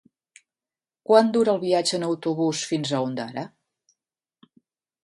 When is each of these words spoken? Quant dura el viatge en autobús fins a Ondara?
Quant 1.09 1.29
dura 1.35 1.53
el 1.53 1.61
viatge 1.65 1.93
en 1.99 2.07
autobús 2.09 2.63
fins 2.73 2.95
a 2.97 3.05
Ondara? 3.11 3.47